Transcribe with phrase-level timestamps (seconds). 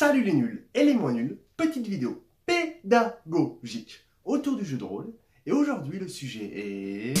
[0.00, 5.12] Salut les nuls et les moins nuls, petite vidéo pédagogique autour du jeu de rôle.
[5.44, 7.14] Et aujourd'hui le sujet est...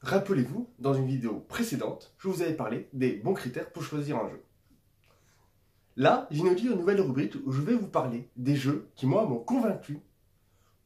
[0.00, 4.28] Rappelez-vous, dans une vidéo précédente, je vous avais parlé des bons critères pour choisir un
[4.28, 4.44] jeu.
[5.96, 9.40] Là, j'inaudis une nouvelle rubrique où je vais vous parler des jeux qui, moi, m'ont
[9.40, 9.98] convaincu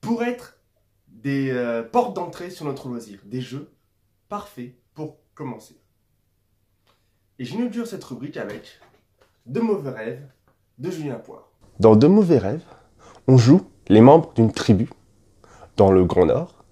[0.01, 0.59] pour être
[1.09, 3.71] des euh, portes d'entrée sur notre loisir, des jeux
[4.33, 5.77] parfaits pour commencer.
[7.39, 8.81] Et j'inaugure cette rubrique avec
[9.45, 10.27] De mauvais rêves
[10.79, 11.51] de Julien Poire.
[11.81, 12.65] Dans De mauvais rêves,
[13.29, 13.61] on joue
[13.91, 14.89] les membres d'une tribu
[15.77, 16.65] dans le Grand Nord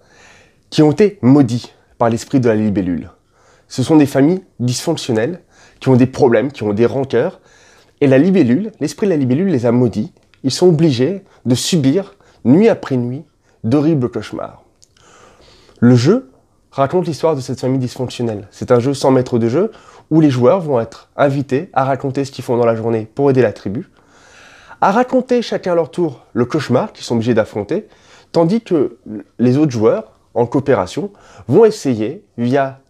[0.71, 3.11] qui ont été maudits par l'esprit de la libellule.
[3.69, 5.43] Ce sont des familles dysfonctionnelles
[5.81, 7.43] qui ont des problèmes, qui ont des rancœurs.
[8.01, 10.15] Et la libellule, l'esprit de la libellule les a maudits.
[10.45, 13.25] Ils sont obligés de subir, nuit après nuit,
[13.65, 14.65] d'horribles cauchemars.
[15.79, 16.30] Le jeu
[16.71, 18.49] raconte l'histoire de cette famille dysfonctionnelle.
[18.51, 19.73] C'est un jeu sans maître de jeu
[20.11, 23.31] où les joueurs vont être invités à raconter ce qu'ils font dans la journée pour
[23.31, 23.89] aider la tribu,
[24.81, 27.87] à raconter chacun à leur tour le cauchemar qu'ils sont obligés d'affronter,
[28.33, 28.99] tandis que
[29.39, 31.11] les autres joueurs, en coopération,
[31.49, 32.81] vont essayer, via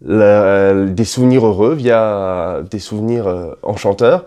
[0.00, 4.26] des souvenirs heureux, via des souvenirs euh, enchanteurs,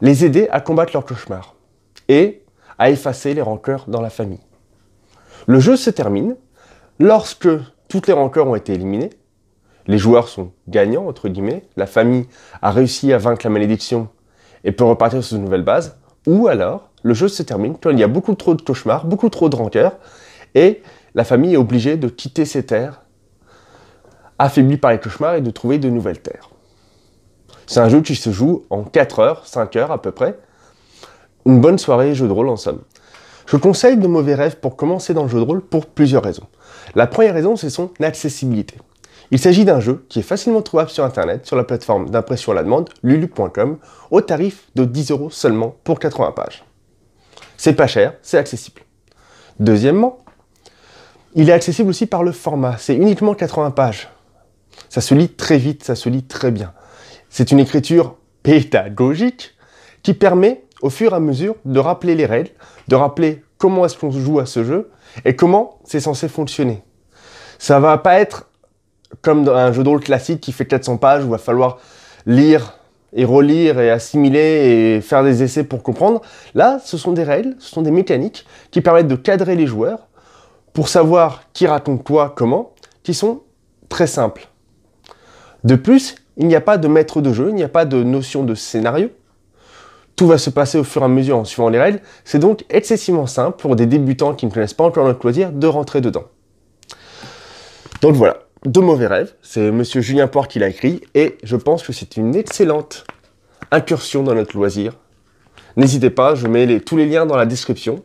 [0.00, 1.54] les aider à combattre leur cauchemar
[2.08, 2.42] et
[2.78, 4.40] à effacer les rancœurs dans la famille.
[5.46, 6.36] Le jeu se termine
[6.98, 7.48] lorsque
[7.92, 9.10] toutes les rancœurs ont été éliminées,
[9.86, 12.26] les joueurs sont gagnants, entre guillemets, la famille
[12.62, 14.08] a réussi à vaincre la malédiction
[14.64, 17.98] et peut repartir sur une nouvelle base, ou alors le jeu se termine quand il
[17.98, 19.98] y a beaucoup trop de cauchemars, beaucoup trop de rancœurs,
[20.54, 20.80] et
[21.14, 23.02] la famille est obligée de quitter ses terres,
[24.38, 26.48] affaiblie par les cauchemars, et de trouver de nouvelles terres.
[27.66, 30.38] C'est un jeu qui se joue en 4 heures, 5 heures à peu près.
[31.44, 32.80] Une bonne soirée jeu de rôle en somme.
[33.46, 36.46] Je conseille de mauvais rêves pour commencer dans le jeu de rôle pour plusieurs raisons.
[36.94, 38.76] La première raison, c'est son accessibilité.
[39.30, 42.54] Il s'agit d'un jeu qui est facilement trouvable sur Internet, sur la plateforme d'impression à
[42.54, 43.78] la demande, lulu.com,
[44.10, 46.64] au tarif de 10 euros seulement pour 80 pages.
[47.56, 48.82] C'est pas cher, c'est accessible.
[49.58, 50.18] Deuxièmement,
[51.34, 54.10] il est accessible aussi par le format, c'est uniquement 80 pages.
[54.90, 56.74] Ça se lit très vite, ça se lit très bien.
[57.30, 59.54] C'est une écriture pédagogique
[60.02, 62.50] qui permet au fur et à mesure de rappeler les règles,
[62.88, 64.90] de rappeler comment est-ce qu'on joue à ce jeu
[65.24, 66.82] et comment c'est censé fonctionner.
[67.58, 68.50] Ça va pas être
[69.20, 71.78] comme dans un jeu de rôle classique qui fait 400 pages où il va falloir
[72.26, 72.78] lire
[73.12, 76.22] et relire et assimiler et faire des essais pour comprendre.
[76.54, 80.08] Là, ce sont des règles, ce sont des mécaniques qui permettent de cadrer les joueurs
[80.72, 82.72] pour savoir qui raconte quoi, comment,
[83.02, 83.42] qui sont
[83.88, 84.48] très simples.
[85.64, 88.02] De plus, il n'y a pas de maître de jeu, il n'y a pas de
[88.02, 89.10] notion de scénario.
[90.16, 92.00] Tout va se passer au fur et à mesure en suivant les règles.
[92.24, 95.66] C'est donc excessivement simple pour des débutants qui ne connaissent pas encore notre loisir de
[95.66, 96.24] rentrer dedans.
[98.02, 101.82] Donc voilà, De mauvais rêves, c'est monsieur Julien Port qui l'a écrit et je pense
[101.82, 103.04] que c'est une excellente
[103.72, 104.92] incursion dans notre loisir.
[105.76, 108.04] N'hésitez pas, je mets tous les liens dans la description.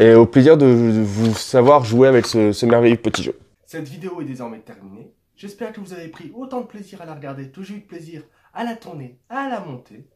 [0.00, 3.38] Et au plaisir de vous savoir jouer avec ce, ce merveilleux petit jeu.
[3.66, 5.12] Cette vidéo est désormais terminée.
[5.36, 7.86] J'espère que vous avez pris autant de plaisir à la regarder que j'ai eu de
[7.86, 8.22] plaisir
[8.54, 10.08] à la tourner, à la monter.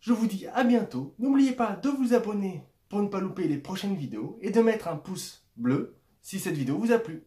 [0.00, 1.14] Je vous dis à bientôt.
[1.18, 4.88] N'oubliez pas de vous abonner pour ne pas louper les prochaines vidéos et de mettre
[4.88, 7.24] un pouce bleu si cette vidéo vous a plu.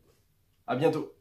[0.67, 1.13] À bientôt.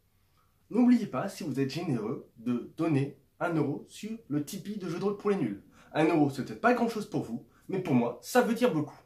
[0.70, 4.98] N'oubliez pas, si vous êtes généreux, de donner un euro sur le Tipeee de jeu
[4.98, 5.62] de rôle pour les nuls.
[5.92, 8.72] Un euro, c'est peut-être pas grand chose pour vous, mais pour moi, ça veut dire
[8.72, 8.98] beaucoup.